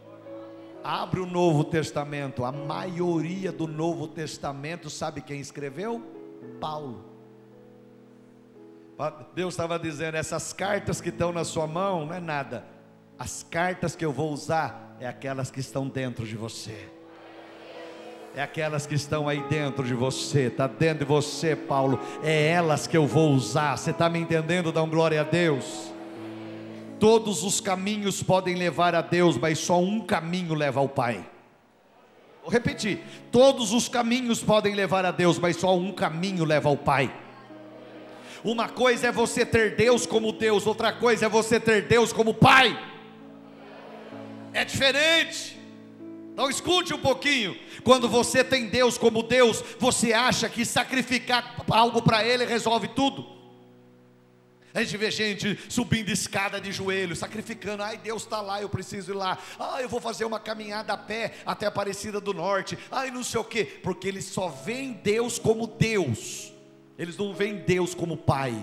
[0.82, 6.02] Abre o Novo Testamento, a maioria do Novo Testamento, sabe quem escreveu?
[6.60, 7.04] Paulo.
[9.32, 12.64] Deus estava dizendo: essas cartas que estão na sua mão não é nada,
[13.18, 16.88] as cartas que eu vou usar é aquelas que estão dentro de você.
[18.36, 21.98] É aquelas que estão aí dentro de você, está dentro de você, Paulo.
[22.22, 23.76] É elas que eu vou usar.
[23.76, 24.70] Você está me entendendo?
[24.70, 25.92] Dá um glória a Deus.
[27.00, 31.28] Todos os caminhos podem levar a Deus, mas só um caminho leva ao Pai.
[32.42, 33.00] Vou repetir:
[33.32, 37.12] todos os caminhos podem levar a Deus, mas só um caminho leva ao Pai.
[38.44, 42.32] Uma coisa é você ter Deus como Deus, outra coisa é você ter Deus como
[42.32, 42.78] Pai
[44.52, 45.58] é diferente.
[46.32, 47.58] Então escute um pouquinho.
[47.82, 53.38] Quando você tem Deus como Deus, você acha que sacrificar algo para Ele resolve tudo.
[54.74, 57.82] A gente vê gente subindo escada de joelho, sacrificando.
[57.82, 59.36] Ai, Deus está lá, eu preciso ir lá.
[59.58, 62.78] Ah, eu vou fazer uma caminhada a pé até a Aparecida do Norte.
[62.90, 63.64] Ai, não sei o quê.
[63.82, 66.52] Porque eles só veem Deus como Deus.
[66.96, 68.54] Eles não veem Deus como Pai.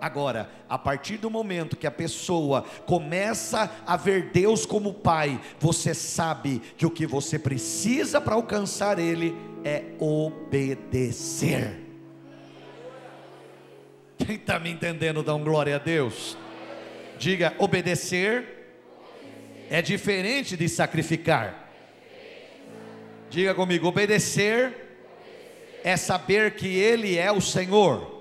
[0.00, 5.92] Agora, a partir do momento que a pessoa começa a ver Deus como Pai, você
[5.92, 11.80] sabe que o que você precisa para alcançar Ele é obedecer.
[14.16, 16.36] Quem está me entendendo, dá um glória a Deus.
[17.18, 18.60] Diga: obedecer
[19.68, 21.70] é diferente de sacrificar.
[23.28, 24.72] Diga comigo: obedecer
[25.84, 28.19] é saber que Ele é o Senhor.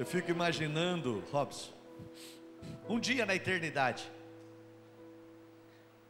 [0.00, 1.74] Eu fico imaginando, Robson,
[2.88, 4.10] um dia na eternidade,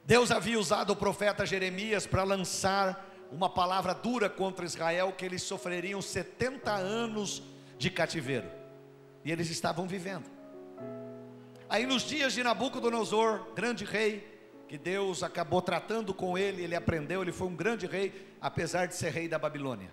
[0.05, 5.43] Deus havia usado o profeta Jeremias para lançar uma palavra dura contra Israel, que eles
[5.43, 7.43] sofreriam 70 anos
[7.79, 8.49] de cativeiro.
[9.25, 10.31] E eles estavam vivendo.
[11.69, 14.25] Aí nos dias de Nabucodonosor, grande rei,
[14.69, 18.95] que Deus acabou tratando com ele, ele aprendeu, ele foi um grande rei, apesar de
[18.95, 19.93] ser rei da Babilônia.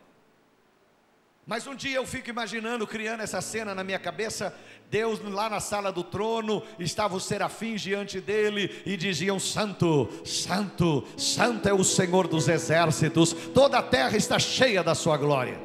[1.47, 4.53] Mas um dia eu fico imaginando, criando essa cena na minha cabeça,
[4.91, 11.07] Deus lá na sala do trono, estava os serafins diante dele e diziam: Santo, Santo,
[11.17, 15.57] Santo é o Senhor dos exércitos, toda a terra está cheia da sua glória.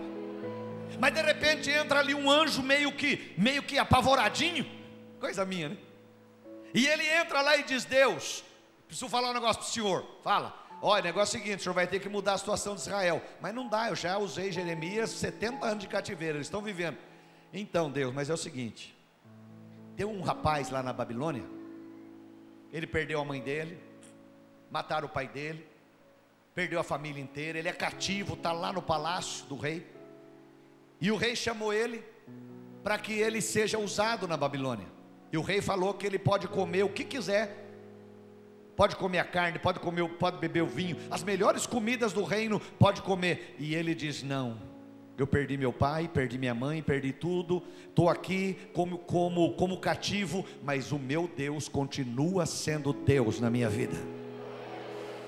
[1.01, 4.65] Mas de repente entra ali um anjo meio que, meio que apavoradinho,
[5.19, 5.77] coisa minha, né?
[6.73, 8.45] E ele entra lá e diz: Deus,
[8.87, 10.62] preciso falar um negócio para o senhor, fala.
[10.85, 13.23] Olha, negócio é o seguinte: o senhor vai ter que mudar a situação de Israel.
[13.41, 16.99] Mas não dá, eu já usei Jeremias, 70 anos de cativeiro, eles estão vivendo.
[17.53, 18.99] Então, Deus, mas é o seguinte:
[19.97, 21.45] tem um rapaz lá na Babilônia,
[22.73, 23.79] ele perdeu a mãe dele,
[24.73, 25.65] mataram o pai dele,
[26.53, 29.87] perdeu a família inteira, ele é cativo, está lá no palácio do rei.
[31.01, 32.05] E o rei chamou ele
[32.83, 34.87] para que ele seja usado na Babilônia.
[35.33, 37.62] E o rei falou que ele pode comer o que quiser
[38.77, 42.61] pode comer a carne, pode comer, pode beber o vinho, as melhores comidas do reino
[42.79, 43.57] pode comer.
[43.59, 44.59] E ele diz: Não,
[45.19, 50.45] eu perdi meu pai, perdi minha mãe, perdi tudo, estou aqui como, como, como cativo,
[50.63, 53.97] mas o meu Deus continua sendo Deus na minha vida.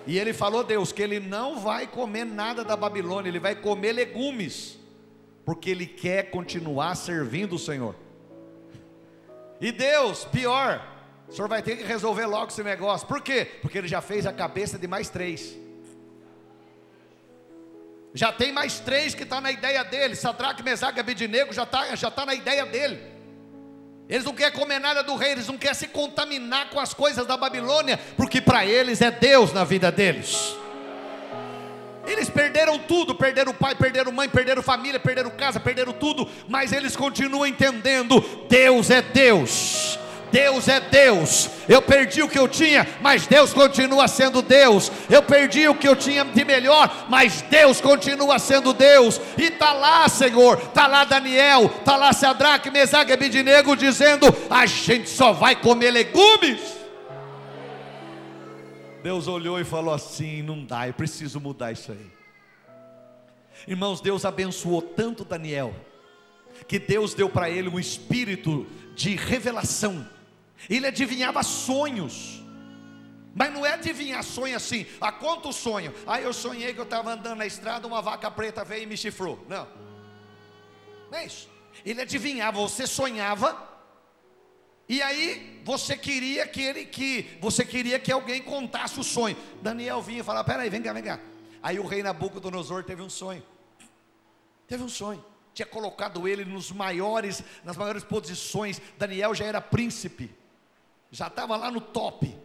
[0.07, 3.93] E ele falou, Deus, que ele não vai comer nada da Babilônia, ele vai comer
[3.93, 4.79] legumes,
[5.45, 7.95] porque ele quer continuar servindo o Senhor.
[9.61, 10.94] E Deus, pior,
[11.29, 13.07] o senhor vai ter que resolver logo esse negócio.
[13.07, 13.47] Por quê?
[13.63, 15.57] Porque ele já fez a cabeça de mais três.
[18.13, 20.15] Já tem mais três que está na ideia dele.
[20.15, 23.15] Sadraque, Mesaque e Abidinego já está já tá na ideia dele.
[24.09, 27.27] Eles não querem comer nada do rei, eles não querem se contaminar com as coisas
[27.27, 30.55] da Babilônia, porque para eles é Deus na vida deles.
[32.07, 36.71] Eles perderam tudo, perderam o pai, perderam mãe, perderam família, perderam casa, perderam tudo, mas
[36.71, 39.99] eles continuam entendendo: Deus é Deus.
[40.35, 41.49] Deus é Deus.
[41.69, 44.91] Eu perdi o que eu tinha, mas Deus continua sendo Deus.
[45.09, 49.21] Eu perdi o que eu tinha de melhor, mas Deus continua sendo Deus.
[49.39, 55.09] E está lá, Senhor, está lá Daniel, está lá Sadraque, Mesaque Abidinego dizendo: a gente
[55.09, 56.61] só vai comer legumes.
[59.05, 62.11] Deus olhou e falou assim: não dá, eu preciso mudar isso aí.
[63.69, 65.73] Irmãos, Deus abençoou tanto Daniel,
[66.67, 68.67] que Deus deu para ele um espírito
[68.97, 70.13] de revelação
[70.69, 72.43] ele adivinhava sonhos.
[73.35, 75.93] Mas não é adivinhar sonho assim, ah, conta o sonho.
[76.07, 78.97] Aí eu sonhei que eu estava andando na estrada, uma vaca preta veio e me
[78.97, 79.45] chifrou.
[79.49, 79.67] Não.
[81.11, 81.49] Não é isso.
[81.85, 83.75] Ele adivinhava, você sonhava,
[84.89, 89.37] e aí você queria que ele que você queria que alguém contasse o sonho.
[89.61, 91.19] Daniel vinha e falava: "Peraí, vem cá, vem cá".
[91.61, 93.43] Aí o rei Nabucodonosor teve um sonho.
[94.69, 95.25] Teve um sonho.
[95.53, 98.81] Tinha colocado ele nos maiores, nas maiores posições.
[98.99, 100.31] Daniel já era príncipe
[101.15, 102.37] já estava lá no top.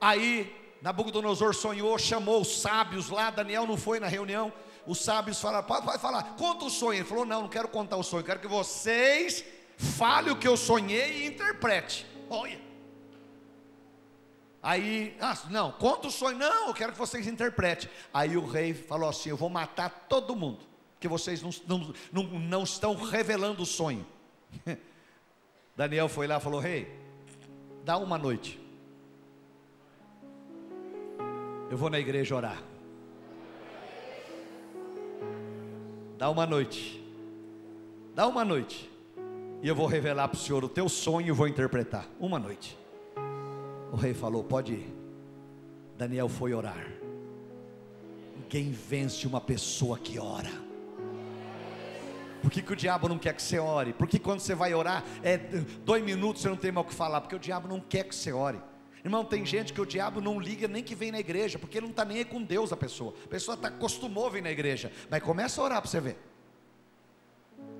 [0.00, 4.52] Aí Nabucodonosor sonhou, chamou os sábios lá, Daniel não foi na reunião.
[4.84, 6.98] Os sábios falaram: pode falar, conta o sonho.
[6.98, 9.44] Ele falou: não, não quero contar o sonho, quero que vocês
[9.76, 12.04] falem o que eu sonhei e interprete.
[12.28, 12.60] Olha.
[14.60, 17.88] Aí, ah, não, conta o sonho, não, eu quero que vocês interpretem.
[18.12, 20.66] Aí o rei falou assim: eu vou matar todo mundo,
[20.98, 24.04] que vocês não, não, não, não estão revelando o sonho.
[25.76, 27.07] Daniel foi lá e falou: rei,
[27.88, 28.60] Dá uma noite.
[31.70, 32.62] Eu vou na igreja orar.
[36.18, 37.02] Dá uma noite.
[38.14, 38.90] Dá uma noite.
[39.62, 42.06] E eu vou revelar para o Senhor o teu sonho e vou interpretar.
[42.20, 42.78] Uma noite.
[43.90, 44.94] O rei falou: Pode ir.
[45.96, 46.92] Daniel foi orar.
[48.50, 50.67] Quem vence uma pessoa que ora?
[52.40, 53.92] Por que, que o diabo não quer que você ore?
[53.92, 55.36] Por que quando você vai orar, é
[55.84, 57.20] dois minutos você não tem mais o que falar?
[57.20, 58.60] Porque o diabo não quer que você ore.
[59.04, 61.86] Irmão, tem gente que o diabo não liga nem que vem na igreja, porque ele
[61.86, 63.14] não está nem aí com Deus a pessoa.
[63.24, 64.92] A pessoa está acostumou a vir na igreja.
[65.10, 66.18] Mas começa a orar para você ver.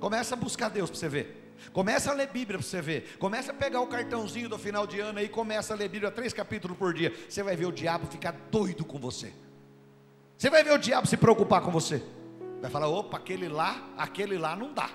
[0.00, 1.54] Começa a buscar Deus para você ver.
[1.72, 3.16] Começa a ler Bíblia para você ver.
[3.18, 6.32] Começa a pegar o cartãozinho do final de ano aí, começa a ler Bíblia três
[6.32, 7.12] capítulos por dia.
[7.28, 9.32] Você vai ver o diabo ficar doido com você.
[10.36, 12.02] Você vai ver o diabo se preocupar com você.
[12.60, 14.90] Vai falar: opa, aquele lá, aquele lá não dá.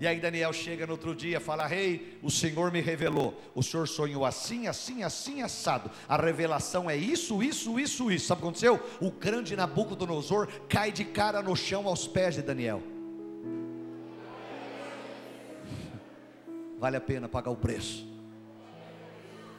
[0.00, 3.40] E aí Daniel chega no outro dia, fala: Rei, o Senhor me revelou.
[3.54, 5.90] O Senhor sonhou assim, assim, assim, assado.
[6.08, 8.26] A revelação é isso, isso, isso, isso.
[8.26, 8.80] Sabe o que aconteceu?
[9.00, 12.82] O grande Nabucodonosor cai de cara no chão aos pés de Daniel.
[16.80, 18.04] Vale a pena pagar o preço.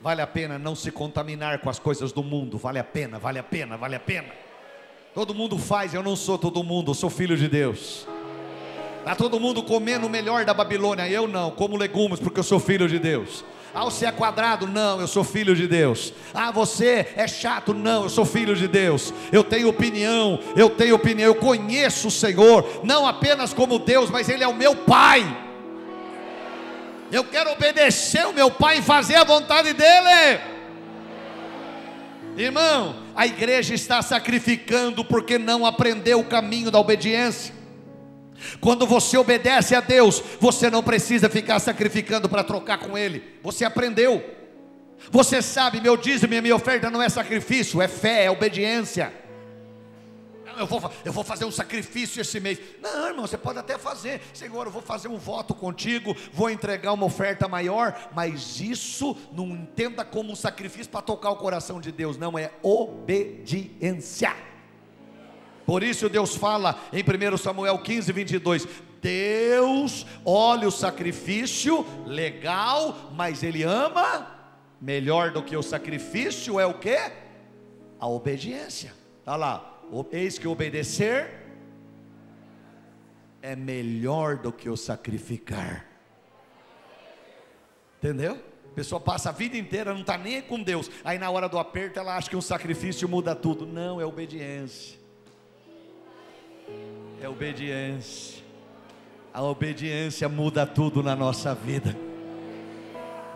[0.02, 2.58] Vale a pena não se contaminar com as coisas do mundo.
[2.58, 4.28] Vale a pena, vale a pena, vale a pena.
[5.14, 8.08] Todo mundo faz, eu não sou todo mundo, eu sou filho de Deus.
[8.98, 12.60] Está todo mundo comendo o melhor da Babilônia, eu não, como legumes, porque eu sou
[12.60, 13.46] filho de Deus.
[13.76, 14.66] Ah, você é quadrado?
[14.66, 16.14] Não, eu sou filho de Deus.
[16.34, 17.76] Ah, você é chato?
[17.76, 19.14] Não, eu sou filho de Deus.
[19.32, 24.30] Eu tenho opinião, eu tenho opinião, eu conheço o Senhor, não apenas como Deus, mas
[24.30, 25.22] Ele é o meu Pai.
[27.12, 30.40] Eu quero obedecer o meu Pai e fazer a vontade dEle.
[32.36, 37.54] Irmão, a igreja está sacrificando porque não aprendeu o caminho da obediência.
[38.60, 43.24] Quando você obedece a Deus, você não precisa ficar sacrificando para trocar com Ele.
[43.42, 44.24] Você aprendeu.
[45.12, 49.23] Você sabe, meu dízimo e minha oferta não é sacrifício, é fé, é obediência
[50.58, 52.60] eu vou, eu vou fazer um sacrifício esse mês.
[52.82, 54.22] Não, irmão, você pode até fazer.
[54.34, 59.50] Senhor, eu vou fazer um voto contigo, vou entregar uma oferta maior, mas isso não
[59.50, 64.36] entenda como um sacrifício para tocar o coração de Deus, não, é obediência.
[65.66, 68.68] Por isso Deus fala em 1 Samuel 15, 22:
[69.02, 74.28] Deus olha o sacrifício, legal, mas Ele ama,
[74.80, 76.98] melhor do que o sacrifício é o que?
[78.00, 78.94] A obediência.
[79.20, 79.73] Está lá,
[80.12, 81.44] Eis que obedecer
[83.42, 85.86] é melhor do que o sacrificar.
[87.98, 88.42] Entendeu?
[88.72, 90.90] A pessoa passa a vida inteira, não está nem com Deus.
[91.04, 93.66] Aí na hora do aperto ela acha que um sacrifício muda tudo.
[93.66, 94.98] Não, é obediência.
[97.22, 98.42] É obediência.
[99.34, 101.96] A obediência muda tudo na nossa vida.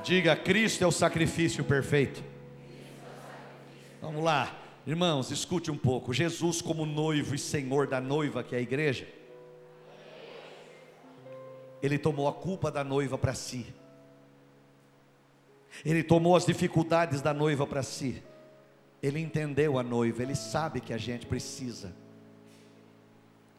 [0.04, 2.24] Diga, Cristo é o sacrifício perfeito.
[4.02, 4.67] Vamos lá.
[4.88, 6.14] Irmãos, escute um pouco.
[6.14, 9.06] Jesus, como noivo e senhor da noiva, que é a igreja,
[11.84, 13.66] ele tomou a culpa da noiva para si.
[15.84, 18.24] Ele tomou as dificuldades da noiva para si.
[19.04, 21.94] Ele entendeu a noiva, ele sabe que a gente precisa.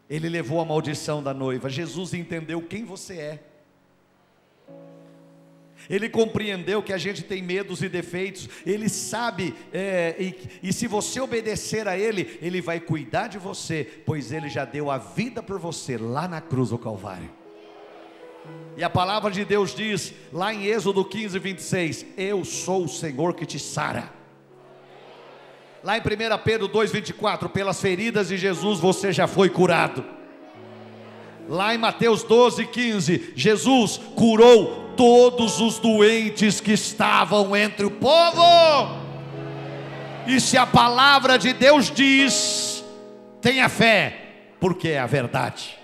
[0.08, 1.68] Ele levou a maldição da noiva.
[1.68, 3.44] Jesus entendeu quem você é.
[5.88, 10.86] Ele compreendeu que a gente tem medos e defeitos, ele sabe, é, e, e se
[10.86, 15.42] você obedecer a Ele, Ele vai cuidar de você, pois Ele já deu a vida
[15.42, 17.30] por você lá na cruz do Calvário.
[18.76, 23.34] E a palavra de Deus diz, lá em Êxodo 15, 26, Eu sou o Senhor
[23.34, 24.12] que te sara.
[25.82, 26.04] Lá em 1
[26.44, 30.04] Pedro 2,24, pelas feridas de Jesus você já foi curado.
[31.48, 38.42] Lá em Mateus 12, 15, Jesus curou todos os doentes que estavam entre o povo.
[40.26, 42.84] E se a palavra de Deus diz,
[43.40, 45.78] tenha fé, porque é a verdade.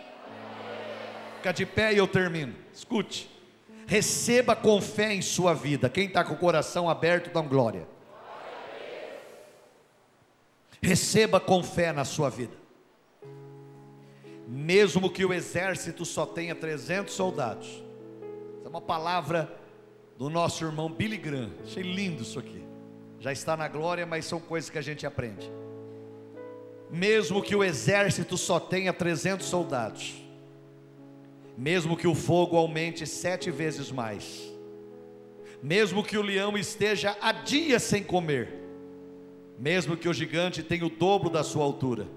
[1.37, 2.55] Fica de pé e eu termino.
[2.75, 3.31] Escute.
[3.87, 5.89] Receba com fé em sua vida.
[5.89, 7.87] Quem está com o coração aberto, dá glória.
[10.83, 12.57] Receba com fé na sua vida.
[14.49, 17.84] Mesmo que o exército só tenha 300 soldados,
[18.75, 19.57] uma palavra
[20.19, 21.53] do nosso irmão Billy Graham.
[21.63, 22.61] Achei lindo isso aqui.
[23.21, 25.49] Já está na glória, mas são coisas que a gente aprende.
[26.91, 30.15] Mesmo que o exército só tenha 300 soldados,
[31.57, 34.43] mesmo que o fogo aumente sete vezes mais,
[35.63, 38.55] mesmo que o leão esteja há dias sem comer,
[39.57, 42.09] mesmo que o gigante tenha o dobro da sua altura,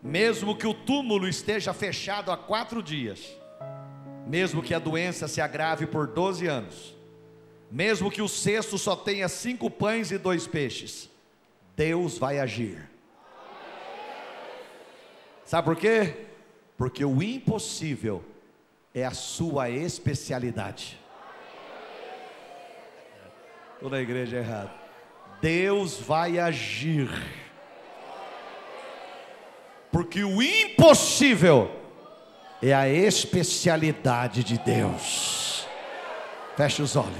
[0.00, 3.36] mesmo que o túmulo esteja fechado há quatro dias,
[4.26, 6.94] mesmo que a doença se agrave por 12 anos,
[7.70, 11.08] mesmo que o cesto só tenha cinco pães e dois peixes,
[11.76, 12.90] Deus vai agir.
[15.44, 16.26] Sabe por quê?
[16.76, 18.24] Porque o impossível
[18.92, 20.98] é a sua especialidade.
[23.78, 24.72] Toda a igreja errada.
[25.40, 27.08] Deus vai agir.
[29.92, 31.85] Porque o impossível
[32.62, 35.66] é a especialidade de Deus.
[36.56, 37.14] Feche os olhos.